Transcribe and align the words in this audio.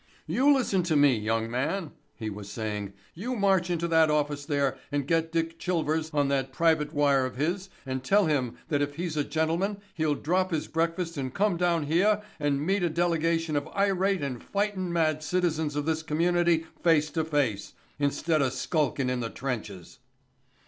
"You 0.25 0.51
listen 0.51 0.81
to 0.85 0.95
me, 0.95 1.15
young 1.15 1.51
man," 1.51 1.91
he 2.15 2.31
was 2.31 2.51
saying. 2.51 2.93
"You 3.13 3.35
march 3.35 3.69
into 3.69 3.87
that 3.89 4.09
office 4.09 4.45
there 4.47 4.75
and 4.91 5.05
get 5.05 5.31
Dick 5.31 5.59
Chilvers 5.59 6.09
on 6.11 6.27
that 6.29 6.51
private 6.51 6.91
wire 6.91 7.23
of 7.23 7.35
his 7.35 7.69
and 7.85 8.03
tell 8.03 8.25
him 8.25 8.57
that 8.69 8.81
if 8.81 8.95
he's 8.95 9.15
a 9.15 9.23
gentleman 9.23 9.77
he'll 9.93 10.15
drop 10.15 10.49
his 10.49 10.67
breakfast 10.67 11.17
and 11.17 11.31
come 11.31 11.55
down 11.55 11.83
heah 11.83 12.23
and 12.39 12.65
meet 12.65 12.81
a 12.81 12.89
delegation 12.89 13.55
of 13.55 13.67
irate 13.75 14.23
and 14.23 14.41
fightin' 14.43 14.91
mad 14.91 15.21
citizens 15.21 15.75
of 15.75 15.85
this 15.85 16.01
community 16.01 16.65
face 16.83 17.11
to 17.11 17.23
face, 17.23 17.73
instead 17.99 18.41
skulkin' 18.51 19.07
in 19.07 19.19
the 19.19 19.29
trenches." 19.29 19.99